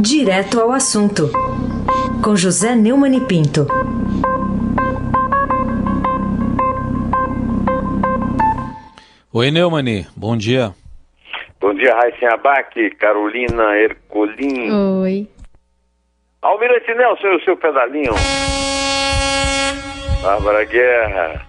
Direto 0.00 0.60
ao 0.60 0.70
assunto, 0.70 1.24
com 2.22 2.36
José 2.36 2.76
Neumann 2.76 3.16
e 3.16 3.20
Pinto. 3.20 3.66
Oi, 9.32 9.50
Neumani, 9.50 10.06
bom 10.16 10.36
dia. 10.36 10.72
Bom 11.60 11.74
dia, 11.74 11.92
Raíssa 11.96 12.32
Abac, 12.32 12.90
Carolina 12.90 13.76
Ercolim. 13.76 14.70
Oi. 15.02 15.28
Almirante 16.42 16.94
Nelson 16.94 17.26
e 17.26 17.36
o 17.36 17.44
seu 17.44 17.56
pedalinho. 17.56 18.12
Bárbara 20.22 20.64
Guerra. 20.64 21.44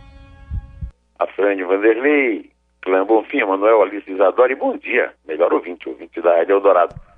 Afrânio 1.19 1.67
Vanderlei. 1.67 2.49
Clã 2.81 3.05
Bonfim, 3.05 3.43
Manuel 3.43 3.83
Alice 3.83 4.11
Isadora. 4.11 4.51
E 4.51 4.55
bom 4.55 4.75
dia, 4.75 5.13
melhor 5.27 5.53
ouvinte, 5.53 5.87
ouvinte 5.87 6.19
da 6.19 6.37
Rádio 6.37 6.55
Eldorado. 6.55 7.08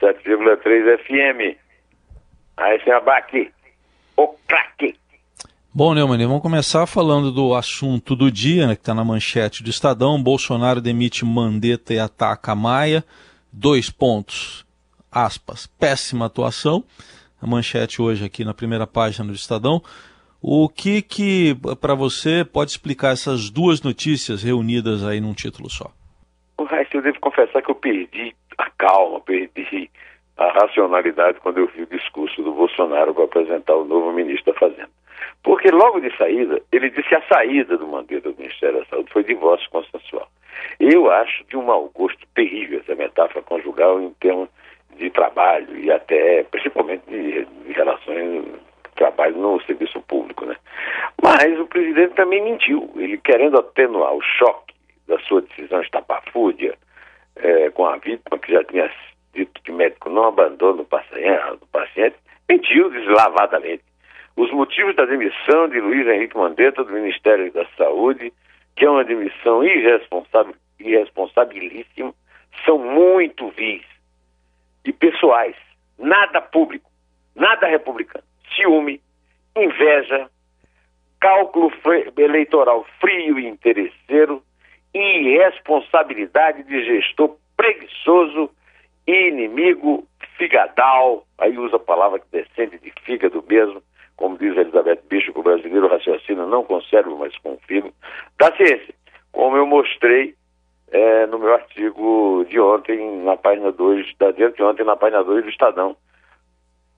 7,3 0.00 0.98
FM. 0.98 1.58
Raíssa 2.58 2.96
Abac, 2.96 3.52
o 4.16 4.28
craque. 4.48 4.96
Bom, 5.72 5.94
Neumann, 5.94 6.26
vamos 6.26 6.42
começar 6.42 6.86
falando 6.86 7.30
do 7.30 7.54
assunto 7.54 8.16
do 8.16 8.30
dia, 8.30 8.66
né, 8.66 8.74
que 8.74 8.82
está 8.82 8.92
na 8.94 9.04
manchete 9.04 9.62
do 9.62 9.70
Estadão. 9.70 10.22
Bolsonaro 10.22 10.80
demite 10.80 11.24
Mandetta 11.24 11.94
e 11.94 11.98
ataca 11.98 12.54
Maia. 12.54 13.04
Dois 13.52 13.88
pontos, 13.88 14.66
aspas, 15.12 15.66
péssima 15.66 16.26
atuação. 16.26 16.84
A 17.40 17.46
manchete 17.46 18.02
hoje 18.02 18.24
aqui 18.24 18.44
na 18.44 18.52
primeira 18.52 18.86
página 18.86 19.28
do 19.28 19.34
Estadão. 19.34 19.82
O 20.42 20.68
que 20.68 21.02
que, 21.02 21.56
para 21.80 21.94
você, 21.94 22.44
pode 22.44 22.70
explicar 22.70 23.12
essas 23.12 23.50
duas 23.50 23.82
notícias 23.82 24.42
reunidas 24.42 25.04
aí 25.04 25.20
num 25.20 25.34
título 25.34 25.70
só? 25.70 25.90
O 26.58 26.64
resto 26.64 26.96
eu 26.96 27.02
devo 27.02 27.20
confessar 27.20 27.62
que 27.62 27.70
eu 27.70 27.74
perdi 27.74 28.34
a 28.60 28.70
calma, 28.78 29.20
perdi 29.20 29.90
a 30.36 30.48
racionalidade 30.52 31.40
quando 31.40 31.58
eu 31.58 31.66
vi 31.68 31.82
o 31.82 31.86
discurso 31.86 32.42
do 32.42 32.52
Bolsonaro 32.52 33.14
para 33.14 33.24
apresentar 33.24 33.74
o 33.74 33.84
novo 33.84 34.12
ministro 34.12 34.52
da 34.52 34.58
Fazenda. 34.58 34.90
Porque 35.42 35.70
logo 35.70 36.00
de 36.00 36.14
saída, 36.16 36.60
ele 36.72 36.90
disse 36.90 37.14
a 37.14 37.22
saída 37.22 37.76
do 37.76 37.86
Mandetta 37.86 38.30
do 38.30 38.38
Ministério 38.38 38.80
da 38.80 38.86
Saúde 38.86 39.12
foi 39.12 39.24
divórcio 39.24 39.68
consensual. 39.70 40.28
Eu 40.78 41.10
acho 41.10 41.44
de 41.44 41.56
um 41.56 41.64
mau 41.64 41.90
gosto 41.94 42.26
terrível 42.34 42.80
essa 42.80 42.94
metáfora 42.94 43.42
conjugal 43.42 44.00
em 44.00 44.10
termos 44.14 44.48
de 44.96 45.10
trabalho 45.10 45.78
e 45.78 45.90
até, 45.90 46.42
principalmente, 46.44 47.02
de, 47.08 47.44
de 47.44 47.72
relações 47.72 48.44
trabalho 49.00 49.36
no 49.38 49.60
serviço 49.62 49.98
público, 50.02 50.44
né? 50.44 50.54
Mas 51.22 51.58
o 51.58 51.66
presidente 51.66 52.14
também 52.14 52.42
mentiu, 52.42 52.90
ele 52.96 53.16
querendo 53.16 53.58
atenuar 53.58 54.12
o 54.12 54.20
choque 54.20 54.74
da 55.08 55.18
sua 55.20 55.40
decisão 55.40 55.80
estapafúrdia 55.80 56.76
é, 57.42 57.70
com 57.70 57.86
a 57.86 57.96
vítima, 57.96 58.38
que 58.38 58.52
já 58.52 58.64
tinha 58.64 58.90
dito 59.34 59.60
que 59.62 59.72
médico 59.72 60.10
não 60.10 60.26
abandona 60.26 60.82
o 60.82 60.84
paciente, 60.84 61.58
o 61.60 61.66
paciente 61.66 62.16
mentiu 62.48 62.90
deslavadamente 62.90 63.82
os 64.36 64.50
motivos 64.52 64.96
da 64.96 65.04
demissão 65.04 65.68
de 65.68 65.80
Luiz 65.80 66.06
Henrique 66.06 66.36
Mandetta 66.36 66.84
do 66.84 66.92
Ministério 66.92 67.52
da 67.52 67.66
Saúde, 67.76 68.32
que 68.76 68.84
é 68.84 68.90
uma 68.90 69.04
demissão 69.04 69.62
irresponsável, 69.62 70.54
irresponsabilíssima, 70.78 72.14
são 72.64 72.78
muito 72.78 73.48
vis 73.50 73.84
e 74.84 74.92
pessoais, 74.92 75.56
nada 75.98 76.40
público, 76.40 76.90
nada 77.34 77.66
republicano. 77.66 78.24
Ciúme, 78.54 79.00
inveja, 79.56 80.28
cálculo 81.20 81.70
eleitoral 82.16 82.86
frio 82.98 83.38
e 83.38 83.46
interesseiro 83.46 84.39
irresponsabilidade 85.00 86.62
de 86.64 86.84
gestor 86.84 87.36
preguiçoso 87.56 88.50
e 89.06 89.28
inimigo 89.28 90.06
figadal, 90.36 91.24
aí 91.38 91.56
usa 91.58 91.76
a 91.76 91.80
palavra 91.80 92.18
que 92.18 92.26
descende 92.30 92.78
de 92.78 92.92
fígado 93.02 93.44
mesmo, 93.48 93.82
como 94.16 94.38
diz 94.38 94.56
Elizabeth 94.56 95.00
Bicho, 95.08 95.32
que 95.32 95.38
o 95.38 95.42
brasileiro 95.42 95.88
raciocina 95.88 96.46
não 96.46 96.64
conserva, 96.64 97.14
mas 97.16 97.36
confirma, 97.38 97.90
da 98.38 98.54
ciência, 98.56 98.94
como 99.32 99.56
eu 99.56 99.66
mostrei 99.66 100.34
é, 100.90 101.26
no 101.26 101.38
meu 101.38 101.54
artigo 101.54 102.44
de 102.48 102.58
ontem, 102.60 103.22
na 103.22 103.36
página 103.36 103.70
2, 103.70 104.16
da 104.18 104.30
de 104.30 104.62
ontem, 104.62 104.84
na 104.84 104.96
página 104.96 105.22
2 105.22 105.44
do 105.44 105.50
Estadão, 105.50 105.96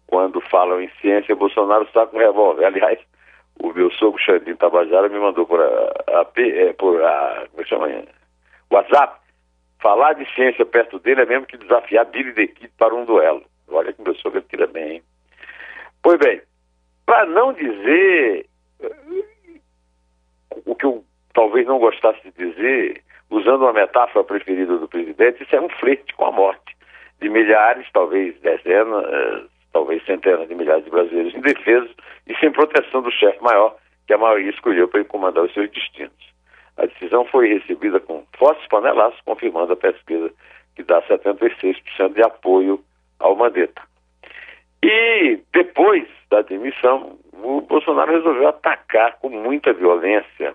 quando 0.07 0.41
falam 0.43 0.81
em 0.81 0.91
ciência, 1.01 1.35
Bolsonaro 1.35 1.85
está 1.85 2.07
com 2.07 2.19
revólver. 2.19 2.67
Aliás, 2.67 2.99
o 3.61 3.73
meu 3.73 3.91
sogro 3.93 4.21
Xandinho 4.23 4.57
Tabajara 4.57 5.09
me 5.09 5.19
mandou 5.19 5.47
por 5.47 5.61
a, 5.61 5.65
a, 5.65 6.27
é, 6.37 6.73
por 6.73 7.03
a 7.03 7.47
como 7.51 7.63
é 7.63 7.67
chama? 7.67 8.05
WhatsApp, 8.71 9.21
falar 9.81 10.15
de 10.15 10.25
ciência 10.35 10.65
perto 10.65 10.99
dele 10.99 11.23
é 11.23 11.27
mesmo 11.27 11.47
que 11.47 11.57
desafiar 11.57 12.07
Billy 12.07 12.33
the 12.33 12.47
Kid 12.47 12.73
para 12.79 12.95
um 12.95 13.05
duelo. 13.05 13.45
Olha 13.69 13.93
que 13.93 14.03
meu 14.03 14.15
sogro 14.17 14.43
tira 14.43 14.67
bem? 14.67 15.03
Pois 16.03 16.19
bem, 16.19 16.41
para 17.07 17.27
não 17.27 17.53
dizer 17.53 18.47
eh, 18.81 19.23
o 20.65 20.75
que 20.75 20.87
eu 20.87 21.05
talvez 21.35 21.67
não 21.67 21.79
gostasse 21.79 22.21
de 22.23 22.31
dizer, 22.33 23.03
usando 23.31 23.63
uma 23.63 23.73
metáfora 23.73 24.25
preferida 24.25 24.77
do 24.77 24.89
presidente, 24.89 25.43
isso 25.43 25.57
é 25.57 25.61
um 25.61 25.69
flerte 25.69 26.15
com 26.15 26.27
a 26.27 26.33
morte 26.33 26.77
de 27.21 27.29
milhares, 27.29 27.87
talvez 27.93 28.39
dezenas, 28.41 29.51
talvez 29.73 30.05
centenas 30.05 30.49
de 30.49 30.55
milhares 30.55 30.85
de 30.85 30.91
brasileiros 30.91 31.35
indefesos 31.35 31.91
e 32.27 32.37
sem 32.37 32.53
proteção 32.53 33.03
do 33.03 33.11
chefe 33.11 33.43
maior, 33.43 33.77
que 34.07 34.13
a 34.13 34.19
maioria 34.19 34.51
escolheu 34.51 34.89
para 34.89 35.05
comandar 35.05 35.45
os 35.45 35.53
seus 35.53 35.71
destinos. 35.71 36.33
A 36.77 36.87
decisão 36.87 37.25
foi 37.27 37.49
recebida 37.49 38.01
com 38.01 38.25
fortes 38.37 38.67
panelaços, 38.69 39.21
confirmando 39.25 39.73
a 39.73 39.77
pesquisa 39.77 40.31
que 40.75 40.83
dá 40.83 41.03
76% 41.03 42.15
de 42.15 42.23
apoio 42.23 42.83
ao 43.19 43.37
Mandetta. 43.37 43.83
E 44.83 45.39
depois 45.53 46.09
da 46.31 46.43
demissão, 46.43 47.19
o 47.33 47.61
Bolsonaro 47.61 48.13
resolveu 48.13 48.49
atacar 48.49 49.19
com 49.19 49.29
muita 49.29 49.73
violência 49.73 50.55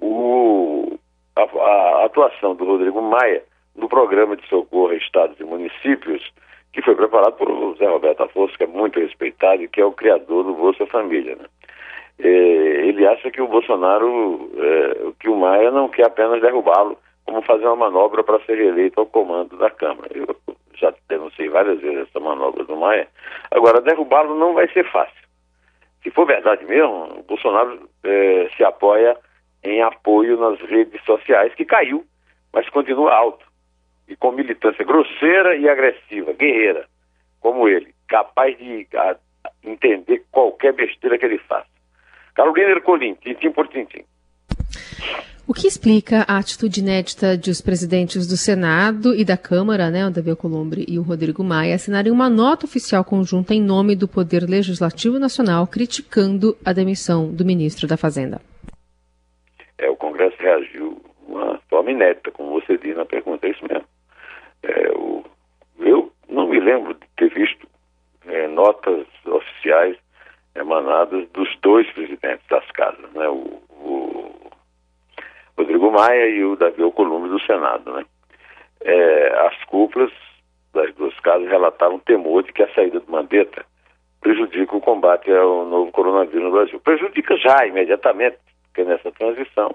o, 0.00 0.98
a, 1.36 1.42
a, 1.42 2.04
atuação 2.06 2.54
do 2.54 2.64
Rodrigo 2.64 3.02
Maia 3.02 3.42
no 3.74 3.88
programa 3.88 4.36
de 4.36 4.46
socorro 4.48 4.90
a 4.90 4.94
estados 4.94 5.38
e 5.40 5.44
municípios, 5.44 6.32
que 6.74 6.82
foi 6.82 6.96
preparado 6.96 7.34
por 7.34 7.76
Zé 7.78 7.86
Roberto 7.86 8.24
Afonso, 8.24 8.58
que 8.58 8.64
é 8.64 8.66
muito 8.66 8.98
respeitado 8.98 9.62
e 9.62 9.68
que 9.68 9.80
é 9.80 9.84
o 9.84 9.92
criador 9.92 10.42
do 10.42 10.54
Bolsa 10.54 10.84
Família. 10.86 11.36
Né? 11.36 11.44
É, 12.18 12.28
ele 12.28 13.06
acha 13.06 13.30
que 13.30 13.40
o 13.40 13.46
Bolsonaro, 13.46 14.50
é, 14.56 15.12
que 15.20 15.28
o 15.28 15.36
Maia 15.36 15.70
não 15.70 15.88
quer 15.88 16.06
apenas 16.06 16.40
derrubá-lo, 16.40 16.98
como 17.24 17.40
fazer 17.42 17.64
uma 17.66 17.76
manobra 17.76 18.24
para 18.24 18.44
ser 18.44 18.56
reeleito 18.56 18.98
ao 18.98 19.06
comando 19.06 19.56
da 19.56 19.70
Câmara. 19.70 20.10
Eu 20.12 20.36
já 20.74 20.92
denunciei 21.08 21.48
várias 21.48 21.80
vezes 21.80 22.08
essa 22.08 22.18
manobra 22.18 22.64
do 22.64 22.76
Maia. 22.76 23.06
Agora, 23.52 23.80
derrubá-lo 23.80 24.36
não 24.36 24.52
vai 24.52 24.68
ser 24.72 24.84
fácil. 24.90 25.24
Se 26.02 26.10
for 26.10 26.26
verdade 26.26 26.64
mesmo, 26.66 27.20
o 27.20 27.22
Bolsonaro 27.22 27.88
é, 28.02 28.48
se 28.56 28.64
apoia 28.64 29.16
em 29.62 29.80
apoio 29.80 30.36
nas 30.36 30.60
redes 30.60 31.02
sociais, 31.04 31.54
que 31.54 31.64
caiu, 31.64 32.04
mas 32.52 32.68
continua 32.68 33.14
alto. 33.14 33.53
E 34.08 34.16
com 34.16 34.32
militância 34.32 34.84
grosseira 34.84 35.56
e 35.56 35.68
agressiva, 35.68 36.32
guerreira, 36.32 36.86
como 37.40 37.68
ele, 37.68 37.94
capaz 38.08 38.56
de 38.58 38.86
a, 38.94 39.16
entender 39.62 40.22
qualquer 40.30 40.72
besteira 40.72 41.18
que 41.18 41.24
ele 41.24 41.38
faça. 41.38 41.68
Carolina 42.34 42.70
Ercolim, 42.70 43.14
tintim 43.14 43.50
por 43.50 43.68
tintim. 43.68 44.04
O 45.46 45.52
que 45.52 45.66
explica 45.66 46.24
a 46.26 46.38
atitude 46.38 46.80
inédita 46.80 47.36
de 47.36 47.50
os 47.50 47.60
presidentes 47.60 48.26
do 48.26 48.34
Senado 48.34 49.14
e 49.14 49.26
da 49.26 49.36
Câmara, 49.36 49.90
né, 49.90 50.06
o 50.06 50.10
Davi 50.10 50.30
Alcolumbre 50.30 50.86
e 50.88 50.98
o 50.98 51.02
Rodrigo 51.02 51.44
Maia, 51.44 51.74
assinarem 51.74 52.10
uma 52.10 52.30
nota 52.30 52.64
oficial 52.64 53.04
conjunta 53.04 53.52
em 53.52 53.60
nome 53.60 53.94
do 53.94 54.08
Poder 54.08 54.48
Legislativo 54.48 55.18
Nacional 55.18 55.66
criticando 55.66 56.56
a 56.64 56.72
demissão 56.72 57.30
do 57.30 57.44
ministro 57.44 57.86
da 57.86 57.98
Fazenda? 57.98 58.40
É, 59.76 59.90
o 59.90 59.96
Congresso 59.96 60.36
reagiu 60.38 60.98
de 61.26 61.32
uma 61.32 61.58
forma 61.68 61.90
inédita, 61.90 62.30
como 62.30 62.58
você 62.58 62.78
disse 62.78 62.94
na 62.94 63.04
pergunta, 63.04 63.46
é 63.46 63.50
isso 63.50 63.66
mesmo. 63.68 63.84
É, 64.64 64.90
o, 64.96 65.24
eu 65.78 66.10
não 66.28 66.48
me 66.48 66.58
lembro 66.58 66.94
de 66.94 67.06
ter 67.16 67.28
visto 67.32 67.66
é, 68.26 68.46
notas 68.48 69.06
oficiais 69.26 69.96
emanadas 70.54 71.28
dos 71.30 71.48
dois 71.60 71.90
presidentes 71.92 72.46
das 72.48 72.68
casas, 72.70 73.10
né, 73.12 73.28
o, 73.28 73.60
o 73.70 74.50
Rodrigo 75.58 75.90
Maia 75.90 76.28
e 76.28 76.44
o 76.44 76.56
Davi 76.56 76.82
Alcolumbre 76.82 77.30
do 77.30 77.40
Senado. 77.40 77.92
Né? 77.92 78.04
É, 78.80 79.46
as 79.46 79.64
cúpulas 79.64 80.12
das 80.72 80.92
duas 80.94 81.18
casas 81.20 81.48
relatavam 81.48 81.98
temor 82.00 82.42
de 82.42 82.52
que 82.52 82.62
a 82.62 82.74
saída 82.74 83.00
do 83.00 83.10
Mandetta 83.10 83.64
prejudica 84.20 84.76
o 84.76 84.80
combate 84.80 85.30
ao 85.30 85.66
novo 85.66 85.92
coronavírus 85.92 86.44
no 86.44 86.50
Brasil. 86.50 86.80
Prejudica 86.80 87.36
já, 87.36 87.66
imediatamente, 87.66 88.38
porque 88.64 88.84
nessa 88.84 89.12
transição 89.12 89.74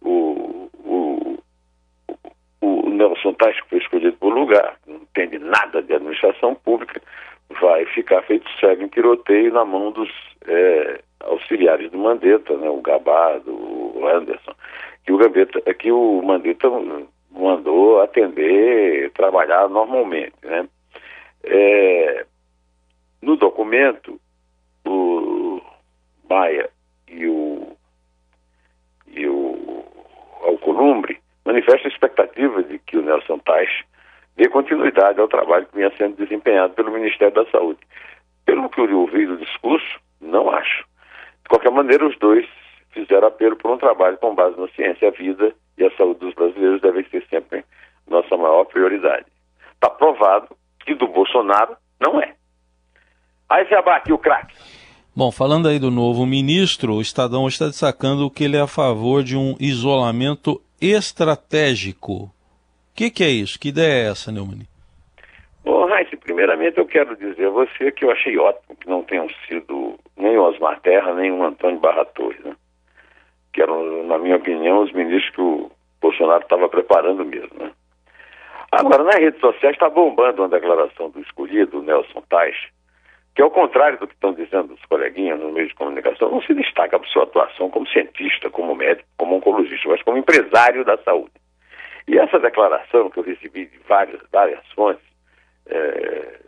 o, 0.00 0.53
Nelson 2.94 3.32
Tais, 3.34 3.60
que 3.60 3.70
foi 3.70 3.78
escolhido 3.78 4.16
por 4.16 4.32
lugar, 4.32 4.76
não 4.86 4.96
entende 4.96 5.38
nada 5.38 5.82
de 5.82 5.94
administração 5.94 6.54
pública, 6.54 7.00
vai 7.60 7.84
ficar 7.86 8.22
feito 8.22 8.48
cego 8.58 8.82
em 8.82 8.88
tiroteio 8.88 9.52
na 9.52 9.64
mão 9.64 9.92
dos 9.92 10.10
é, 10.46 11.00
auxiliares 11.20 11.90
do 11.90 11.98
Mandetta, 11.98 12.56
né, 12.56 12.68
o 12.68 12.80
Gabado, 12.80 13.50
o 13.50 14.06
Anderson 14.06 14.54
que 15.04 15.12
o 15.12 15.18
Gambetta, 15.18 15.74
que 15.74 15.92
o 15.92 16.22
Mandetta 16.22 16.68
mandou 17.30 18.00
atender, 18.00 19.10
trabalhar 19.12 19.68
normalmente, 19.68 20.34
né? 20.42 20.66
É, 21.42 22.26
no 23.20 23.36
documento, 23.36 24.18
o 24.86 25.60
Maia 26.28 26.70
e 27.06 27.26
o, 27.26 27.76
e 29.08 29.26
o 29.26 29.84
Alcolumbre 30.42 31.18
manifestam 31.44 31.90
expectativa 31.90 32.53
Nelson 33.04 33.38
Tais 33.38 33.70
dê 34.36 34.48
continuidade 34.48 35.20
ao 35.20 35.28
trabalho 35.28 35.66
que 35.66 35.76
vinha 35.76 35.92
sendo 35.96 36.16
desempenhado 36.16 36.74
pelo 36.74 36.90
Ministério 36.90 37.34
da 37.34 37.46
Saúde. 37.50 37.80
Pelo 38.44 38.68
que 38.68 38.80
eu 38.80 39.00
ouvi 39.00 39.26
do 39.26 39.36
discurso, 39.36 40.00
não 40.20 40.50
acho. 40.50 40.84
De 41.42 41.48
qualquer 41.48 41.70
maneira, 41.70 42.06
os 42.06 42.18
dois 42.18 42.46
fizeram 42.90 43.28
apelo 43.28 43.56
por 43.56 43.70
um 43.70 43.78
trabalho 43.78 44.16
com 44.18 44.34
base 44.34 44.58
na 44.58 44.68
ciência. 44.68 45.08
A 45.08 45.10
vida 45.10 45.54
e 45.78 45.84
a 45.84 45.90
saúde 45.96 46.20
dos 46.20 46.34
brasileiros 46.34 46.80
devem 46.80 47.04
ser 47.10 47.24
sempre 47.28 47.64
nossa 48.08 48.36
maior 48.36 48.64
prioridade. 48.64 49.26
Está 49.74 49.90
provado 49.90 50.48
que 50.84 50.94
do 50.94 51.08
Bolsonaro 51.08 51.76
não 52.00 52.20
é. 52.20 52.34
Aí 53.48 53.66
se 53.66 53.74
abate 53.74 54.12
o 54.12 54.18
craque. 54.18 54.54
Bom, 55.16 55.30
falando 55.30 55.68
aí 55.68 55.78
do 55.78 55.90
novo 55.90 56.26
ministro, 56.26 56.94
o 56.94 57.00
Estadão 57.00 57.46
está 57.46 57.66
destacando 57.66 58.30
que 58.30 58.44
ele 58.44 58.56
é 58.56 58.60
a 58.60 58.66
favor 58.66 59.22
de 59.22 59.36
um 59.36 59.54
isolamento 59.60 60.60
estratégico. 60.80 62.30
Que, 62.94 63.10
que, 63.10 63.24
é 63.24 63.28
isso? 63.28 63.58
Que 63.58 63.68
ideia 63.70 64.06
é 64.06 64.10
essa, 64.10 64.30
Neumann? 64.30 64.68
Bom, 65.64 65.86
Raíssa, 65.86 66.16
primeiramente 66.16 66.78
eu 66.78 66.86
quero 66.86 67.16
dizer 67.16 67.46
a 67.46 67.50
você 67.50 67.90
que 67.90 68.04
eu 68.04 68.10
achei 68.12 68.38
ótimo 68.38 68.76
que 68.76 68.88
não 68.88 69.02
tenham 69.02 69.28
sido 69.48 69.98
nem 70.16 70.36
o 70.36 70.42
Osmar 70.42 70.80
Terra, 70.80 71.12
nem 71.14 71.32
o 71.32 71.42
Antônio 71.42 71.80
Barra 71.80 72.04
Torres, 72.04 72.38
né? 72.44 72.54
Que 73.52 73.62
eram, 73.62 74.04
na 74.04 74.18
minha 74.18 74.36
opinião, 74.36 74.82
os 74.82 74.92
ministros 74.92 75.34
que 75.34 75.40
o 75.40 75.70
Bolsonaro 76.00 76.42
estava 76.42 76.68
preparando 76.68 77.24
mesmo, 77.24 77.58
né? 77.58 77.72
Agora, 78.70 79.02
nas 79.02 79.16
redes 79.16 79.40
sociais 79.40 79.74
está 79.74 79.88
bombando 79.88 80.42
uma 80.42 80.48
declaração 80.48 81.10
do 81.10 81.20
escolhido, 81.20 81.82
Nelson 81.82 82.22
Tais, 82.28 82.56
que 83.34 83.42
ao 83.42 83.50
contrário 83.50 83.98
do 83.98 84.06
que 84.06 84.14
estão 84.14 84.32
dizendo 84.32 84.74
os 84.74 84.84
coleguinhas 84.86 85.40
no 85.40 85.50
meio 85.50 85.66
de 85.66 85.74
comunicação, 85.74 86.30
não 86.30 86.42
se 86.42 86.54
destaca 86.54 86.98
por 86.98 87.08
sua 87.08 87.24
atuação 87.24 87.70
como 87.70 87.88
cientista, 87.88 88.50
como 88.50 88.74
médico, 88.74 89.08
como 89.16 89.36
oncologista, 89.36 89.88
mas 89.88 90.02
como 90.02 90.18
empresário 90.18 90.84
da 90.84 90.96
saúde. 90.98 91.32
E 92.06 92.18
essa 92.18 92.38
declaração 92.38 93.10
que 93.10 93.18
eu 93.18 93.24
recebi 93.24 93.66
de 93.66 93.78
várias, 93.88 94.20
várias 94.30 94.60
fontes 94.74 95.04
é, 95.66 96.40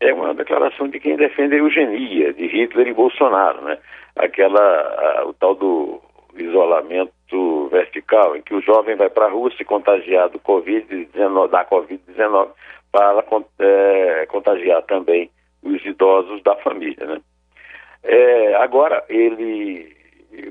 é 0.00 0.14
uma 0.14 0.34
declaração 0.34 0.88
de 0.88 0.98
quem 1.00 1.16
defende 1.16 1.54
a 1.54 1.58
eugenia 1.58 2.32
de 2.32 2.46
Hitler 2.46 2.88
e 2.88 2.94
Bolsonaro, 2.94 3.62
né? 3.62 3.78
Aquela, 4.16 5.20
a, 5.20 5.26
o 5.26 5.34
tal 5.34 5.54
do 5.54 6.00
isolamento 6.36 7.68
vertical, 7.70 8.36
em 8.36 8.42
que 8.42 8.54
o 8.54 8.60
jovem 8.60 8.96
vai 8.96 9.10
para 9.10 9.26
a 9.26 9.30
rua 9.30 9.50
se 9.56 9.64
contagiar 9.64 10.28
do 10.28 10.38
Covid-19, 10.38 11.50
da 11.50 11.64
Covid-19, 11.64 12.48
para 12.92 13.24
é, 13.58 14.26
contagiar 14.26 14.82
também 14.82 15.30
os 15.62 15.84
idosos 15.84 16.42
da 16.42 16.54
família. 16.56 17.04
Né? 17.06 17.20
É, 18.04 18.54
agora, 18.56 19.04
ele, 19.08 19.94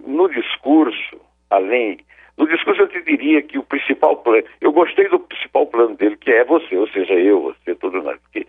no 0.06 0.30
discurso, 0.30 1.19
além. 1.50 2.00
No 2.38 2.48
discurso, 2.48 2.81
eu 2.81 2.88
te 2.88 3.01
diria 3.01 3.42
que 3.42 3.57
o 3.57 3.63
principal 3.63 4.18
plano. 4.18 4.44
Eu 4.62 4.72
gostei 4.72 5.10
do 5.10 5.19
principal 5.19 5.66
plano 5.66 5.95
dele, 5.95 6.18
que 6.18 6.31
é 6.31 6.44
você, 6.44 6.78
ou 6.78 6.88
seja, 6.89 7.13
eu, 7.13 7.42
você, 7.42 7.74
todo 7.75 8.01
mundo. 8.01 8.19
Porque 8.22 8.48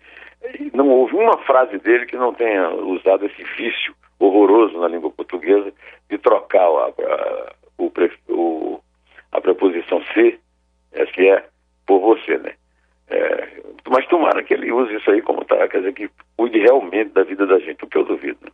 não 0.74 0.88
houve 0.88 1.14
uma 1.14 1.38
frase 1.38 1.78
dele 1.78 2.06
que 2.06 2.16
não 2.16 2.34
tenha 2.34 2.68
usado 2.70 3.24
esse 3.26 3.42
vício 3.56 3.94
horroroso 4.18 4.78
na 4.78 4.88
língua 4.88 5.10
portuguesa 5.10 5.72
de 6.10 6.18
trocar 6.18 6.62
a, 6.62 6.86
a, 6.88 7.52
o, 7.78 7.92
o, 8.28 8.80
a 9.32 9.40
preposição 9.40 10.02
se, 10.12 10.38
se 11.14 11.28
é, 11.28 11.44
por 11.86 12.00
você, 12.00 12.36
né? 12.38 12.54
É, 13.10 13.48
mas 13.88 14.06
tomara 14.08 14.42
que 14.42 14.52
ele 14.52 14.70
use 14.70 14.94
isso 14.94 15.10
aí 15.10 15.22
como 15.22 15.44
tá, 15.44 15.66
quer 15.66 15.78
dizer, 15.78 15.94
que 15.94 16.10
cuide 16.36 16.58
realmente 16.58 17.10
da 17.12 17.22
vida 17.22 17.46
da 17.46 17.58
gente, 17.58 17.82
o 17.82 17.86
que 17.86 17.96
eu 17.96 18.04
duvido. 18.04 18.38
Né? 18.42 18.50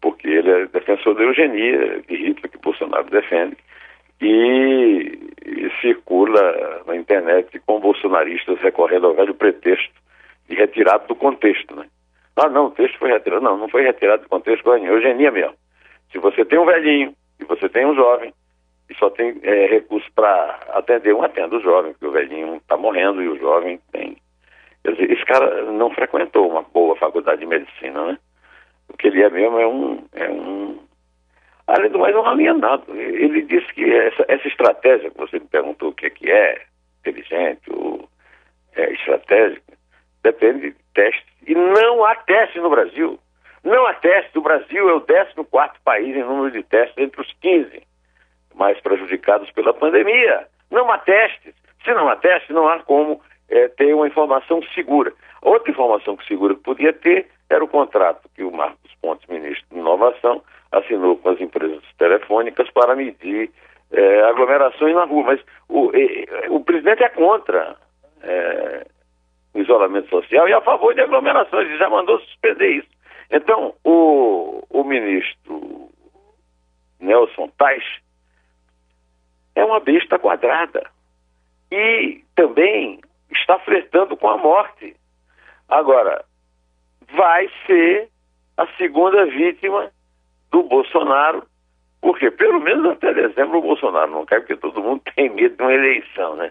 Porque 0.00 0.28
ele 0.28 0.50
é 0.50 0.66
defensor 0.66 1.14
da 1.14 1.22
eugenia 1.22 2.02
de 2.06 2.14
Hitler, 2.14 2.50
que 2.50 2.58
Bolsonaro 2.58 3.08
defende, 3.08 3.56
e, 4.20 5.30
e 5.44 5.70
circula 5.80 6.82
na 6.86 6.96
internet 6.96 7.58
com 7.60 7.80
bolsonaristas 7.80 8.60
recorrendo 8.60 9.06
ao 9.06 9.14
velho 9.14 9.34
pretexto 9.34 9.94
de 10.48 10.54
retirado 10.56 11.06
do 11.06 11.14
contexto, 11.14 11.74
né? 11.74 11.86
Ah, 12.36 12.48
não, 12.48 12.66
o 12.66 12.70
texto 12.70 12.98
foi 12.98 13.10
retirado. 13.10 13.42
Não, 13.42 13.56
não 13.56 13.68
foi 13.68 13.82
retirado 13.82 14.22
do 14.22 14.28
contexto, 14.28 14.62
foi 14.62 14.84
eugenia 14.84 15.30
mesmo. 15.30 15.54
Se 16.12 16.18
você 16.18 16.44
tem 16.44 16.58
um 16.58 16.64
velhinho, 16.64 17.12
e 17.40 17.44
você 17.44 17.68
tem 17.68 17.84
um 17.84 17.94
jovem, 17.94 18.32
e 18.88 18.94
só 18.94 19.10
tem 19.10 19.38
é, 19.42 19.66
recurso 19.66 20.08
para 20.14 20.58
atender, 20.68 21.14
um 21.14 21.22
atende 21.22 21.56
o 21.56 21.60
jovem, 21.60 21.92
porque 21.92 22.06
o 22.06 22.12
velhinho 22.12 22.56
está 22.56 22.76
morrendo 22.76 23.22
e 23.22 23.28
o 23.28 23.38
jovem 23.38 23.80
tem. 23.92 24.16
Quer 24.82 24.92
dizer, 24.92 25.12
esse 25.12 25.24
cara 25.24 25.64
não 25.72 25.90
frequentou 25.90 26.48
uma 26.48 26.62
boa 26.62 26.96
faculdade 26.96 27.40
de 27.40 27.46
medicina, 27.46 28.04
né? 28.04 28.18
O 28.88 28.96
que 28.96 29.08
ele 29.08 29.22
é 29.22 29.28
mesmo 29.28 29.58
é 29.58 29.66
um. 29.66 30.04
É 30.14 30.30
um 30.30 30.78
além 31.68 31.90
do 31.90 31.98
mais, 31.98 32.14
é 32.14 32.18
um 32.18 32.26
alienado. 32.26 32.84
Ele 32.94 33.42
disse 33.42 33.72
que 33.74 33.84
essa, 33.94 34.24
essa 34.28 34.48
estratégia 34.48 35.10
que 35.10 35.16
você 35.18 35.38
me 35.38 35.46
perguntou 35.46 35.90
o 35.90 35.94
que 35.94 36.06
é 36.06 36.10
que 36.10 36.30
é, 36.30 36.62
inteligente 37.00 37.70
ou 37.70 38.08
é, 38.74 38.92
estratégica, 38.92 39.72
depende 40.22 40.70
de 40.70 40.76
testes. 40.94 41.24
E 41.46 41.54
não 41.54 42.04
há 42.04 42.14
teste 42.16 42.58
no 42.58 42.70
Brasil. 42.70 43.18
Não 43.62 43.86
há 43.86 43.94
teste. 43.94 44.38
O 44.38 44.42
Brasil 44.42 44.88
é 44.88 44.94
o 44.94 45.00
14 45.00 45.78
país 45.84 46.16
em 46.16 46.24
número 46.24 46.50
de 46.50 46.62
testes 46.62 46.96
entre 46.98 47.20
os 47.20 47.32
15 47.40 47.82
mais 48.54 48.80
prejudicados 48.80 49.50
pela 49.52 49.72
pandemia. 49.72 50.46
Não 50.70 50.90
há 50.90 50.98
testes. 50.98 51.54
Se 51.84 51.92
não 51.94 52.08
há 52.08 52.16
testes, 52.16 52.50
não 52.50 52.68
há 52.68 52.80
como 52.80 53.20
é, 53.48 53.68
ter 53.68 53.94
uma 53.94 54.06
informação 54.06 54.60
segura. 54.74 55.12
Outra 55.42 55.70
informação 55.70 56.18
segura 56.26 56.54
que 56.54 56.62
podia 56.62 56.92
ter 56.92 57.28
era 57.48 57.62
o 57.62 57.68
contrato 57.68 58.28
que 58.34 58.42
o 58.42 58.50
Marcos 58.50 58.92
Pontes, 59.00 59.26
ministro 59.28 59.66
de 59.70 59.78
Inovação, 59.78 60.42
assinou 60.72 61.16
com 61.16 61.30
as 61.30 61.40
empresas 61.40 61.82
telefônicas 61.96 62.70
para 62.70 62.94
medir 62.94 63.50
é, 63.90 64.22
aglomerações 64.22 64.94
na 64.94 65.04
rua. 65.04 65.24
Mas 65.24 65.40
o, 65.68 65.90
o 66.50 66.64
presidente 66.64 67.02
é 67.02 67.08
contra 67.08 67.76
é, 68.22 68.86
o 69.54 69.58
isolamento 69.60 70.08
social 70.08 70.48
e 70.48 70.52
a 70.52 70.60
favor 70.60 70.94
de 70.94 71.00
aglomerações, 71.00 71.68
ele 71.68 71.78
já 71.78 71.88
mandou 71.88 72.20
suspender 72.20 72.68
isso. 72.68 72.88
Então, 73.30 73.74
o, 73.84 74.62
o 74.70 74.84
ministro 74.84 75.90
Nelson 77.00 77.48
Tais 77.56 77.84
é 79.54 79.64
uma 79.64 79.80
besta 79.80 80.18
quadrada. 80.18 80.88
E 81.70 82.22
também 82.34 83.00
está 83.30 83.58
flertando 83.58 84.16
com 84.16 84.28
a 84.28 84.38
morte. 84.38 84.96
Agora, 85.68 86.24
vai 87.14 87.50
ser 87.66 88.08
a 88.56 88.66
segunda 88.78 89.26
vítima 89.26 89.90
do 90.50 90.62
Bolsonaro, 90.62 91.42
porque 92.00 92.30
pelo 92.30 92.60
menos 92.60 92.92
até 92.92 93.12
dezembro 93.12 93.58
o 93.58 93.62
Bolsonaro 93.62 94.10
não 94.10 94.24
cai, 94.24 94.40
porque 94.40 94.56
todo 94.56 94.82
mundo 94.82 95.02
tem 95.14 95.30
medo 95.30 95.56
de 95.56 95.62
uma 95.62 95.72
eleição, 95.72 96.36
né? 96.36 96.50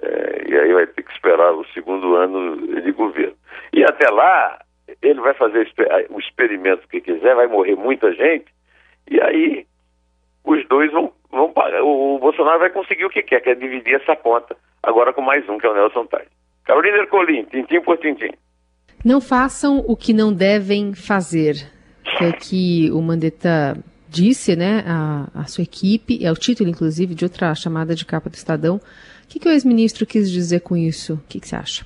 É, 0.00 0.44
e 0.48 0.56
aí 0.56 0.72
vai 0.72 0.86
ter 0.86 1.02
que 1.02 1.12
esperar 1.12 1.52
o 1.52 1.66
segundo 1.72 2.14
ano 2.14 2.80
de 2.82 2.92
governo. 2.92 3.34
E 3.72 3.82
até 3.84 4.08
lá, 4.10 4.60
ele 5.02 5.20
vai 5.20 5.34
fazer 5.34 5.68
o 6.10 6.18
experimento 6.20 6.86
que 6.88 7.00
quiser, 7.00 7.34
vai 7.34 7.46
morrer 7.46 7.74
muita 7.74 8.12
gente, 8.12 8.46
e 9.10 9.20
aí 9.20 9.66
os 10.44 10.66
dois 10.68 10.90
vão, 10.92 11.12
vão 11.30 11.52
pagar. 11.52 11.82
O, 11.82 12.18
Bolsonaro 12.18 12.58
vai 12.58 12.70
conseguir 12.70 13.04
o 13.04 13.10
que 13.10 13.22
quer, 13.22 13.40
que 13.40 13.50
é 13.50 13.54
dividir 13.54 13.94
essa 13.94 14.16
conta, 14.16 14.56
agora 14.82 15.12
com 15.12 15.20
mais 15.20 15.46
um, 15.48 15.58
que 15.58 15.66
é 15.66 15.70
o 15.70 15.74
Nelson 15.74 16.06
Tais. 16.06 16.28
Carolina 16.64 16.98
Ercolim, 16.98 17.44
tintim 17.44 17.80
por 17.80 17.98
tintim. 17.98 18.30
Não 19.04 19.20
façam 19.20 19.78
o 19.86 19.96
que 19.96 20.12
não 20.12 20.32
devem 20.32 20.94
fazer. 20.94 21.54
O 22.20 22.32
que 22.38 22.90
o 22.90 23.00
Mandetta 23.00 23.76
disse, 24.08 24.56
né, 24.56 24.82
a, 24.86 25.42
a 25.42 25.44
sua 25.44 25.62
equipe, 25.62 26.24
é 26.24 26.32
o 26.32 26.34
título, 26.34 26.68
inclusive, 26.68 27.14
de 27.14 27.24
outra 27.24 27.54
chamada 27.54 27.94
de 27.94 28.04
capa 28.04 28.30
do 28.30 28.34
Estadão. 28.34 28.76
O 28.76 29.28
que, 29.28 29.38
que 29.38 29.48
o 29.48 29.52
ex-ministro 29.52 30.06
quis 30.06 30.30
dizer 30.30 30.60
com 30.60 30.76
isso? 30.76 31.14
O 31.14 31.28
que, 31.28 31.38
que 31.38 31.46
você 31.46 31.56
acha? 31.56 31.84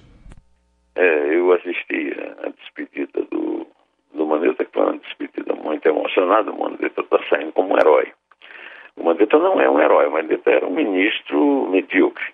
É, 0.95 1.35
eu 1.35 1.53
assisti 1.53 2.15
a 2.45 2.49
despedida 2.51 3.23
do, 3.31 3.67
do 4.15 4.27
Mandetta, 4.27 4.65
que 4.65 4.73
foi 4.73 4.83
uma 4.83 4.99
despedida 4.99 5.55
muito 5.55 5.87
emocionada. 5.87 6.53
O 6.53 6.61
Mandetta 6.61 7.01
está 7.01 7.19
saindo 7.29 7.53
como 7.53 7.75
um 7.75 7.79
herói. 7.79 8.13
O 8.97 9.05
Mandetta 9.05 9.39
não 9.39 9.61
é 9.61 9.69
um 9.69 9.81
herói, 9.81 10.07
o 10.07 10.13
Mandetta 10.13 10.51
era 10.51 10.67
um 10.67 10.75
ministro 10.75 11.69
medíocre. 11.71 12.25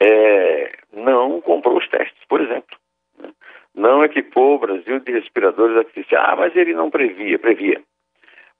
É, 0.00 0.72
não 0.92 1.40
comprou 1.40 1.78
os 1.78 1.88
testes, 1.88 2.24
por 2.28 2.40
exemplo. 2.40 2.76
Não 3.78 4.02
equipou 4.02 4.56
o 4.56 4.58
Brasil 4.58 4.98
de 4.98 5.12
respiradores 5.12 5.76
artificiais. 5.76 6.26
Ah, 6.28 6.34
mas 6.36 6.54
ele 6.56 6.74
não 6.74 6.90
previa, 6.90 7.38
previa. 7.38 7.80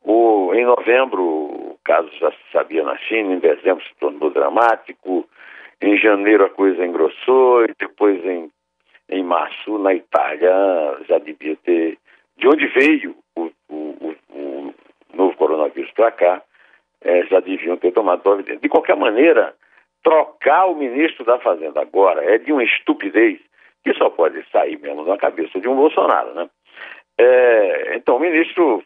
O, 0.00 0.54
em 0.54 0.64
novembro, 0.64 1.22
o 1.22 1.78
caso 1.84 2.08
já 2.20 2.30
se 2.30 2.38
sabia 2.52 2.84
na 2.84 2.96
China, 2.98 3.34
em 3.34 3.40
dezembro 3.40 3.84
se 3.84 3.92
tornou 3.98 4.30
dramático, 4.30 5.28
em 5.82 5.98
janeiro 5.98 6.44
a 6.44 6.50
coisa 6.50 6.86
engrossou, 6.86 7.64
e 7.64 7.74
depois 7.76 8.24
em, 8.24 8.48
em 9.10 9.24
março, 9.24 9.76
na 9.78 9.92
Itália, 9.92 10.52
já 11.08 11.18
devia 11.18 11.56
ter. 11.64 11.98
De 12.36 12.46
onde 12.46 12.68
veio 12.68 13.16
o, 13.36 13.50
o, 13.68 14.14
o 14.30 14.74
novo 15.12 15.36
coronavírus 15.36 15.90
para 15.90 16.12
cá, 16.12 16.42
é, 17.02 17.26
já 17.26 17.40
deviam 17.40 17.76
ter 17.76 17.90
tomado. 17.90 18.22
De 18.40 18.68
qualquer 18.68 18.94
maneira, 18.94 19.52
trocar 20.04 20.66
o 20.66 20.76
ministro 20.76 21.24
da 21.24 21.40
Fazenda 21.40 21.80
agora 21.80 22.24
é 22.24 22.38
de 22.38 22.52
uma 22.52 22.62
estupidez 22.62 23.47
que 23.84 23.94
só 23.94 24.10
pode 24.10 24.44
sair 24.50 24.78
mesmo 24.78 25.04
da 25.04 25.16
cabeça 25.16 25.60
de 25.60 25.68
um 25.68 25.76
Bolsonaro, 25.76 26.34
né? 26.34 26.48
É, 27.18 27.96
então, 27.96 28.16
o 28.16 28.20
ministro 28.20 28.82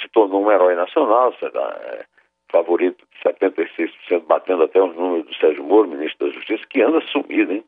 se 0.00 0.08
tornou 0.12 0.44
um 0.44 0.50
herói 0.50 0.74
nacional, 0.74 1.34
é, 1.42 2.04
favorito 2.50 3.04
de 3.12 3.30
76%, 3.30 4.26
batendo 4.26 4.64
até 4.64 4.82
os 4.82 4.94
números 4.94 5.26
do 5.26 5.34
Sérgio 5.34 5.64
Moro, 5.64 5.88
ministro 5.88 6.26
da 6.26 6.32
Justiça, 6.32 6.64
que 6.68 6.82
anda 6.82 7.00
sumido, 7.12 7.52
hein? 7.52 7.64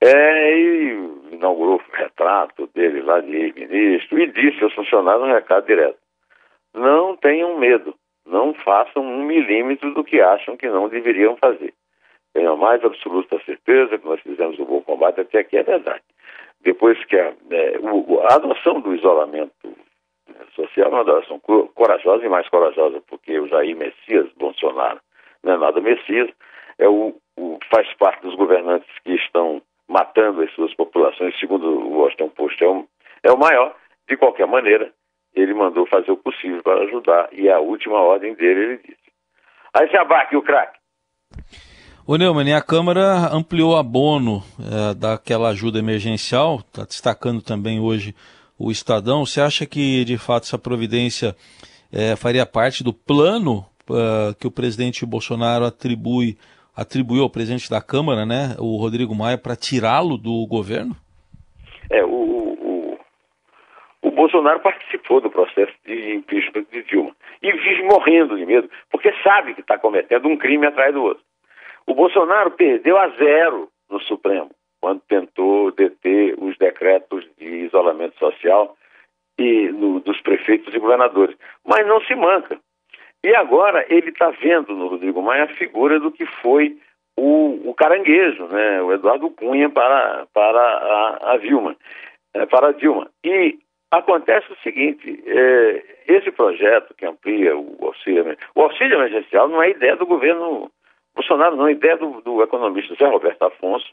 É, 0.00 0.58
e 0.58 0.90
inaugurou 1.32 1.76
o 1.76 1.96
retrato 1.96 2.66
dele 2.74 3.00
lá 3.00 3.20
de 3.20 3.34
ex-ministro 3.34 4.18
e 4.18 4.26
disse 4.26 4.62
aos 4.62 4.74
funcionários 4.74 5.26
um 5.26 5.32
recado 5.32 5.66
direto. 5.66 5.98
Não 6.74 7.16
tenham 7.16 7.58
medo, 7.58 7.94
não 8.26 8.52
façam 8.52 9.02
um 9.02 9.24
milímetro 9.24 9.94
do 9.94 10.04
que 10.04 10.20
acham 10.20 10.56
que 10.56 10.68
não 10.68 10.88
deveriam 10.88 11.36
fazer. 11.36 11.72
Tenho 12.34 12.52
a 12.52 12.56
mais 12.56 12.84
absoluta 12.84 13.40
certeza 13.46 13.96
que 13.96 14.04
nós 14.04 14.20
fizemos 14.20 14.55
combate, 15.06 15.20
até 15.20 15.40
aqui 15.40 15.56
é 15.56 15.62
verdade. 15.62 16.02
Depois 16.60 17.02
que 17.04 17.16
a, 17.16 17.32
é, 17.50 17.78
o, 17.80 18.20
a 18.20 18.34
adoção 18.34 18.80
do 18.80 18.94
isolamento 18.94 19.52
social 20.54 20.86
é 20.86 20.88
uma 20.88 21.00
adoção 21.00 21.40
corajosa 21.74 22.24
e 22.24 22.28
mais 22.28 22.48
corajosa, 22.48 23.00
porque 23.08 23.38
o 23.38 23.48
Jair 23.48 23.76
Messias 23.76 24.30
Bolsonaro 24.36 25.00
não 25.42 25.54
é 25.54 25.58
nada 25.58 25.80
Messias, 25.80 26.30
é 26.78 26.88
o, 26.88 27.14
o, 27.36 27.58
faz 27.70 27.92
parte 27.94 28.22
dos 28.22 28.34
governantes 28.34 28.88
que 29.04 29.12
estão 29.14 29.62
matando 29.88 30.42
as 30.42 30.52
suas 30.52 30.74
populações, 30.74 31.38
segundo 31.38 31.66
o 31.66 31.98
Washington 31.98 32.28
Post, 32.30 32.64
é, 32.64 32.68
um, 32.68 32.86
é 33.22 33.30
o 33.30 33.38
maior. 33.38 33.74
De 34.08 34.16
qualquer 34.16 34.46
maneira, 34.46 34.92
ele 35.34 35.54
mandou 35.54 35.86
fazer 35.86 36.10
o 36.10 36.16
possível 36.16 36.62
para 36.62 36.82
ajudar, 36.84 37.28
e 37.32 37.48
a 37.48 37.60
última 37.60 38.00
ordem 38.00 38.34
dele, 38.34 38.60
ele 38.60 38.76
disse. 38.78 39.06
Aí 39.74 39.88
se 39.88 39.96
abaque 39.96 40.36
o 40.36 40.42
craque. 40.42 40.78
O 42.08 42.16
Neumann, 42.16 42.54
a 42.54 42.62
Câmara 42.62 43.34
ampliou 43.34 43.76
abono 43.76 44.40
é, 44.60 44.94
daquela 44.94 45.48
ajuda 45.48 45.80
emergencial, 45.80 46.58
está 46.58 46.84
destacando 46.84 47.42
também 47.42 47.80
hoje 47.80 48.14
o 48.56 48.70
Estadão. 48.70 49.26
Você 49.26 49.40
acha 49.40 49.66
que, 49.66 50.04
de 50.04 50.16
fato, 50.16 50.44
essa 50.44 50.56
providência 50.56 51.34
é, 51.92 52.14
faria 52.14 52.46
parte 52.46 52.84
do 52.84 52.92
plano 52.92 53.66
uh, 53.90 54.32
que 54.38 54.46
o 54.46 54.52
presidente 54.52 55.04
Bolsonaro 55.04 55.64
atribui 55.64 56.36
atribuiu 56.76 57.24
ao 57.24 57.30
presidente 57.30 57.68
da 57.68 57.82
Câmara, 57.82 58.24
né, 58.24 58.54
o 58.60 58.76
Rodrigo 58.76 59.12
Maia, 59.12 59.38
para 59.38 59.56
tirá-lo 59.56 60.16
do 60.16 60.46
governo? 60.46 60.94
É, 61.90 62.04
o, 62.04 62.08
o, 62.08 62.98
o, 64.02 64.10
Bolsonaro 64.12 64.60
participou 64.60 65.20
do 65.20 65.30
processo 65.30 65.72
de 65.84 66.14
impeachment 66.14 66.66
de 66.70 66.84
Dilma 66.84 67.10
e 67.42 67.50
vive 67.50 67.82
morrendo 67.82 68.36
de 68.36 68.46
medo, 68.46 68.70
porque 68.92 69.12
sabe 69.24 69.54
que 69.54 69.62
está 69.62 69.76
cometendo 69.76 70.28
um 70.28 70.36
crime 70.36 70.66
atrás 70.66 70.94
do 70.94 71.02
outro. 71.02 71.25
O 71.86 71.94
Bolsonaro 71.94 72.50
perdeu 72.52 72.98
a 72.98 73.08
zero 73.10 73.68
no 73.88 74.00
Supremo, 74.00 74.50
quando 74.80 75.00
tentou 75.08 75.70
deter 75.70 76.34
os 76.38 76.56
decretos 76.58 77.24
de 77.38 77.66
isolamento 77.66 78.18
social 78.18 78.76
e 79.38 79.68
no, 79.68 80.00
dos 80.00 80.20
prefeitos 80.20 80.74
e 80.74 80.78
governadores, 80.78 81.36
mas 81.64 81.86
não 81.86 82.00
se 82.02 82.14
manca. 82.14 82.58
E 83.24 83.34
agora 83.34 83.84
ele 83.88 84.10
está 84.10 84.30
vendo 84.30 84.74
no 84.74 84.88
Rodrigo 84.88 85.22
Maia 85.22 85.44
a 85.44 85.54
figura 85.54 85.98
do 86.00 86.12
que 86.12 86.26
foi 86.26 86.76
o, 87.16 87.70
o 87.70 87.74
caranguejo, 87.74 88.46
né? 88.46 88.82
o 88.82 88.92
Eduardo 88.92 89.30
Cunha 89.30 89.70
para, 89.70 90.26
para 90.32 90.60
a, 90.60 91.32
a 91.32 91.36
Vilma, 91.38 91.76
é, 92.34 92.46
para 92.46 92.68
a 92.68 92.72
Dilma. 92.72 93.10
E 93.24 93.58
acontece 93.90 94.52
o 94.52 94.56
seguinte: 94.58 95.22
é, 95.26 95.84
esse 96.08 96.30
projeto 96.30 96.94
que 96.94 97.06
amplia 97.06 97.56
o 97.56 97.76
auxílio, 97.80 98.36
o 98.54 98.62
auxílio 98.62 98.98
emergencial 98.98 99.48
não 99.48 99.62
é 99.62 99.70
ideia 99.70 99.96
do 99.96 100.06
governo 100.06 100.70
Bolsonaro, 101.16 101.56
não 101.56 101.68
ideia 101.68 101.96
do, 101.96 102.20
do 102.20 102.42
economista 102.42 102.94
Zé 102.94 103.06
Roberto 103.06 103.42
Afonso, 103.42 103.86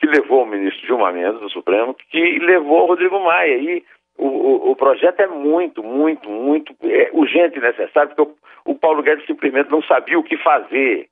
que 0.00 0.06
levou 0.06 0.42
o 0.42 0.46
ministro 0.46 0.86
Gilmar 0.86 1.14
Mendes 1.14 1.40
do 1.40 1.48
Supremo, 1.50 1.94
que 1.94 2.38
levou 2.40 2.82
o 2.82 2.86
Rodrigo 2.86 3.18
Maia. 3.20 3.56
E 3.56 3.84
o, 4.18 4.26
o, 4.26 4.70
o, 4.72 4.76
projeto 4.76 5.20
é 5.20 5.28
muito, 5.28 5.82
muito, 5.82 6.28
muito 6.28 6.74
é 6.82 7.10
urgente 7.12 7.58
e 7.58 7.62
necessário, 7.62 8.14
porque 8.14 8.32
o, 8.66 8.72
o, 8.72 8.74
Paulo 8.74 9.02
Guedes 9.02 9.26
simplesmente 9.26 9.70
não 9.70 9.82
sabia 9.82 10.18
o 10.18 10.24
que 10.24 10.36
fazer. 10.38 11.08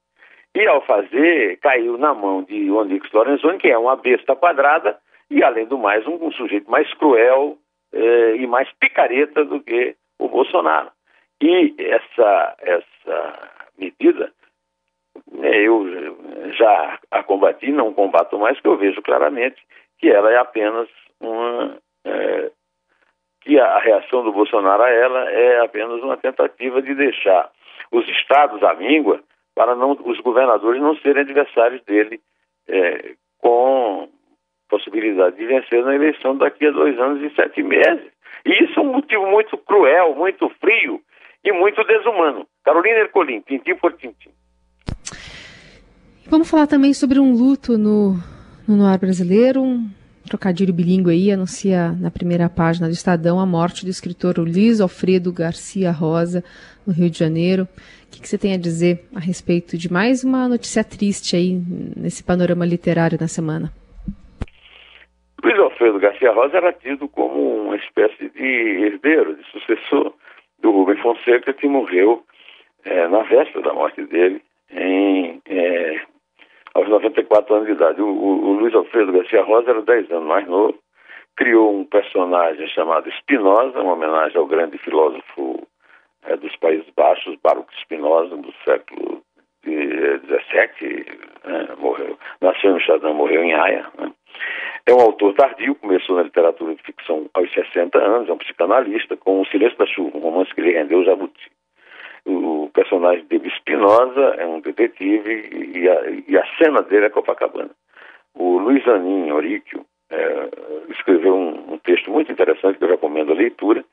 E 0.55 0.67
ao 0.67 0.81
fazer, 0.85 1.59
caiu 1.59 1.97
na 1.97 2.13
mão 2.13 2.43
de 2.43 2.71
Onix 2.71 3.11
Lorenzoni, 3.13 3.59
que 3.59 3.69
é 3.69 3.79
uma 3.79 3.97
besta 3.97 4.35
quadrada, 4.35 4.99
e 5.31 5.43
além 5.43 5.67
do 5.67 5.79
mais, 5.79 6.07
um, 6.07 6.15
um 6.25 6.33
sujeito 6.33 6.71
mais 6.71 6.93
cruel 6.95 7.57
é, 7.93 8.37
e 8.37 8.47
mais 8.47 8.69
picareta 8.81 9.45
do 9.45 9.61
que 9.61 9.95
o 10.19 10.29
Bolsonaro. 10.29 10.91
E 11.41 11.75
essa, 11.79 12.57
essa 12.61 13.51
medida, 13.79 14.33
eu 15.43 16.53
já 16.53 16.99
a 17.11 17.23
combati, 17.23 17.71
não 17.71 17.93
combato 17.93 18.39
mais, 18.39 18.61
que 18.61 18.69
eu 18.69 18.77
vejo 18.77 19.03
claramente 19.03 19.57
que 19.99 20.11
ela 20.11 20.31
é 20.31 20.37
apenas 20.37 20.89
uma 21.21 21.79
é, 22.05 22.51
que 23.41 23.59
a 23.59 23.79
reação 23.79 24.25
do 24.25 24.33
Bolsonaro 24.33 24.83
a 24.83 24.91
ela 24.91 25.31
é 25.31 25.61
apenas 25.61 26.03
uma 26.03 26.17
tentativa 26.17 26.83
de 26.83 26.95
deixar 26.95 27.51
os 27.93 28.07
estados 28.09 28.63
à 28.63 28.75
míngua 28.75 29.21
para 29.55 29.75
não, 29.75 29.93
os 30.05 30.19
governadores 30.21 30.81
não 30.81 30.97
serem 30.97 31.23
adversários 31.23 31.83
dele 31.85 32.21
é, 32.69 33.15
com 33.39 34.09
possibilidade 34.69 35.37
de 35.37 35.47
vencer 35.47 35.85
na 35.85 35.95
eleição 35.95 36.37
daqui 36.37 36.67
a 36.67 36.71
dois 36.71 36.99
anos 36.99 37.23
e 37.23 37.35
sete 37.35 37.63
meses. 37.63 38.11
E 38.45 38.65
isso 38.65 38.79
é 38.79 38.83
um 38.83 38.93
motivo 38.93 39.27
muito 39.27 39.57
cruel, 39.59 40.15
muito 40.15 40.49
frio 40.61 41.01
e 41.45 41.53
muito 41.53 41.83
desumano. 41.85 42.47
Carolina 42.65 42.99
Ercolim, 42.99 43.41
tintim 43.41 43.77
por 43.77 43.93
tintim. 43.93 44.31
Vamos 46.29 46.51
falar 46.51 46.67
também 46.67 46.93
sobre 46.93 47.21
um 47.21 47.33
luto 47.33 47.79
no, 47.79 48.15
no 48.67 48.77
noir 48.77 48.99
brasileiro, 48.99 49.63
um 49.63 49.89
trocadilho 50.29 50.75
bilíngue 50.75 51.13
aí 51.13 51.31
anuncia 51.31 51.93
na 51.93 52.11
primeira 52.11 52.49
página 52.49 52.89
do 52.89 52.93
Estadão 52.93 53.39
a 53.39 53.47
morte 53.47 53.85
do 53.85 53.91
escritor 53.91 54.37
Luiz 54.37 54.81
Alfredo 54.81 55.33
Garcia 55.33 55.93
Rosa, 55.93 56.43
no 56.85 56.93
Rio 56.93 57.09
de 57.09 57.17
Janeiro. 57.17 57.63
O 57.63 58.11
que, 58.11 58.21
que, 58.21 58.29
você 58.29 58.37
tem 58.37 58.55
a 58.55 58.59
dizer 58.59 59.05
a 59.15 59.21
respeito 59.21 59.79
de 59.79 59.91
mais 59.91 60.25
uma 60.25 60.49
notícia 60.49 60.83
triste 60.83 61.37
aí 61.37 61.63
nesse 61.97 62.25
panorama 62.25 62.67
literário 62.67 63.17
na 63.21 63.29
semana? 63.29 63.73
Luiz 65.45 65.59
Alfredo 65.61 66.01
Garcia 66.01 66.33
Rosa 66.33 66.57
era 66.57 66.73
tido 66.73 67.09
como 67.09 67.67
uma 67.67 67.77
espécie 67.77 68.29
de 68.31 68.85
herdeiro, 68.85 69.37
de 69.37 69.45
sucessor 69.53 70.13
do 70.61 70.73
Rubem 70.73 70.97
Fonseca, 70.97 71.53
que 71.53 71.69
morreu 71.69 72.25
é, 72.85 73.07
na 73.07 73.23
véspera 73.23 73.63
da 73.63 73.73
morte 73.73 74.03
dele, 74.07 74.43
em 74.73 75.26
94 76.97 77.55
anos 77.55 77.67
de 77.67 77.73
idade. 77.73 78.01
O, 78.01 78.07
o, 78.07 78.49
o 78.49 78.53
Luiz 78.53 78.75
Alfredo 78.75 79.13
Garcia 79.13 79.43
Rosa 79.43 79.71
era 79.71 79.83
10 79.83 80.11
anos 80.11 80.27
mais 80.27 80.47
novo, 80.47 80.79
criou 81.37 81.79
um 81.79 81.85
personagem 81.85 82.67
chamado 82.69 83.11
Spinoza, 83.11 83.81
uma 83.81 83.93
homenagem 83.93 84.39
ao 84.39 84.47
grande 84.47 84.79
filósofo 84.79 85.67
é, 86.25 86.37
dos 86.37 86.55
Países 86.57 86.89
Baixos, 86.97 87.37
Baruch 87.43 87.69
Spinoza, 87.83 88.37
do 88.37 88.53
século 88.65 89.23
XVII, 89.65 91.07
né, 91.45 91.69
morreu, 91.79 92.19
nasceu 92.41 92.73
no 92.73 92.81
Chadão, 92.81 93.15
morreu 93.15 93.43
em 93.43 93.55
Haia. 93.55 93.87
Né. 93.99 94.11
É 94.87 94.95
um 94.95 95.01
autor 95.01 95.35
tardio, 95.35 95.75
começou 95.75 96.17
na 96.17 96.23
literatura 96.23 96.75
de 96.75 96.83
ficção 96.83 97.29
aos 97.35 97.53
60 97.53 97.99
anos, 97.99 98.29
é 98.29 98.33
um 98.33 98.39
psicanalista, 98.39 99.17
com 99.17 99.41
O 99.41 99.47
Silêncio 99.47 99.77
da 99.77 99.87
Chuva, 99.87 100.17
um 100.17 100.21
romance 100.21 100.55
que 100.55 100.61
lhe 100.61 100.73
rendeu 100.73 101.05
Jabuti. 101.05 101.51
O 102.27 102.69
personagem 102.75 103.25
dele, 103.27 103.47
Espinosa, 103.47 104.35
é 104.37 104.45
um 104.45 104.61
detetive 104.61 105.49
e 105.75 105.89
a, 105.89 106.11
e 106.27 106.37
a, 106.37 106.45
cena 106.57 106.83
dele 106.83 107.07
é 107.07 107.11
Copacabana. 107.11 107.71
O 108.35 108.59
Luiz 108.59 108.87
Anin 108.89 109.31
Oríquio 109.31 109.87
é, 110.11 110.51
escreveu 110.91 111.35
um, 111.35 111.75
um, 111.75 111.79
texto 111.79 112.11
muito 112.11 112.31
interessante 112.33 112.79
que 112.79 112.85
eu 112.85 112.89
recomendo 112.89 113.31
a 113.31 113.37
leitura, 113.37 113.85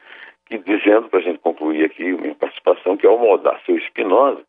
que 0.47 0.57
dizendo, 0.57 1.09
para 1.09 1.19
a 1.19 1.21
gente 1.21 1.39
concluir 1.39 1.85
aqui 1.85 2.09
a 2.09 2.17
minha 2.17 2.35
participação, 2.35 2.97
que 2.97 3.05
ao 3.05 3.19
moldar 3.19 3.61
seu 3.65 3.77
Espinosa, 3.77 4.41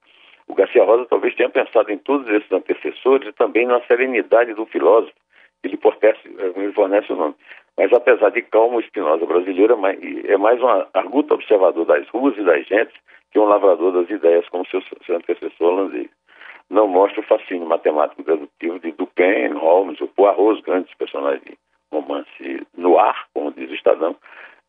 o 0.49 0.55
Garcia 0.55 0.83
Rosa 0.83 1.07
talvez 1.07 1.35
tenha 1.35 1.51
pensado 1.51 1.93
em 1.93 1.99
todos 1.99 2.27
esses 2.29 2.51
antecessores 2.51 3.29
e 3.29 3.33
também 3.33 3.67
na 3.67 3.81
serenidade 3.83 4.55
do 4.55 4.65
filósofo, 4.67 5.15
que 5.63 5.69
lhe 5.69 5.77
fornece, 5.77 6.29
lhe 6.57 6.73
fornece 6.73 7.13
o 7.13 7.17
nome. 7.17 7.35
Mas 7.77 7.93
apesar 7.93 8.31
de 8.31 8.43
calmo, 8.43 8.77
o 8.77 8.81
Espinosa 8.81 9.27
brasileiro 9.27 9.79
é 10.27 10.37
mais 10.37 10.61
um 10.63 10.69
arguto 10.95 11.35
observador 11.35 11.85
das 11.85 12.09
ruas 12.09 12.37
e 12.39 12.45
das 12.45 12.67
gentes 12.67 12.95
que 13.33 13.39
um 13.39 13.45
lavrador 13.45 13.93
das 13.93 14.09
ideias 14.09 14.49
como 14.49 14.65
seu, 14.67 14.81
seu 15.05 15.17
antecessor 15.17 15.73
holandês. 15.73 16.09
Não 16.71 16.87
mostra 16.87 17.21
o 17.21 17.25
fascínio 17.25 17.67
matemático 17.67 18.23
dedutivo 18.23 18.79
de 18.79 18.93
Dupin, 18.93 19.53
Holmes 19.55 20.01
ou 20.01 20.09
Poirot, 20.09 20.59
os 20.59 20.61
grandes 20.63 20.95
personagens 20.95 21.43
de 21.43 21.59
romance 21.93 22.67
no 22.77 22.99
ar, 22.99 23.27
como 23.35 23.53
diz 23.53 23.71
o 23.71 23.75
Estadão, 23.75 24.17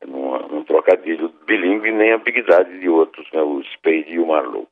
num, 0.05 0.37
num 0.47 0.63
trocadilho 0.63 1.31
bilíngue, 1.45 1.91
nem 1.91 2.11
a 2.11 2.15
ambiguidade 2.15 2.79
de 2.79 2.89
outros, 2.89 3.27
né, 3.31 3.41
o 3.41 3.61
Spade 3.63 4.11
e 4.11 4.19
o 4.19 4.27
Marlowe. 4.27 4.67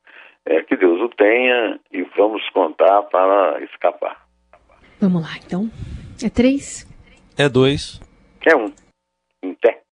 É, 0.46 0.60
que 0.62 0.76
Deus 0.76 1.00
o 1.00 1.08
tenha 1.08 1.80
e 1.90 2.02
vamos 2.16 2.46
contar 2.50 3.02
para 3.04 3.62
escapar. 3.64 4.26
Vamos 5.00 5.22
lá, 5.22 5.30
então. 5.42 5.70
É 6.22 6.28
três? 6.28 6.86
É 7.38 7.48
dois. 7.48 7.98
É 8.46 8.54
um. 8.54 8.83